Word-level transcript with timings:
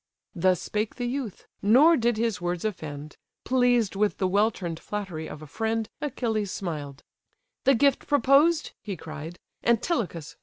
Thus 0.33 0.59
spake 0.59 0.95
the 0.95 1.05
youth; 1.05 1.45
nor 1.61 1.95
did 1.95 2.17
his 2.17 2.41
words 2.41 2.65
offend; 2.65 3.17
Pleased 3.43 3.95
with 3.95 4.17
the 4.17 4.27
well 4.27 4.49
turn'd 4.49 4.79
flattery 4.79 5.27
of 5.29 5.43
a 5.43 5.45
friend, 5.45 5.87
Achilles 6.01 6.49
smiled: 6.51 7.03
"The 7.65 7.75
gift 7.75 8.07
proposed 8.07 8.71
(he 8.81 8.97
cried), 8.97 9.37
Antilochus! 9.63 10.35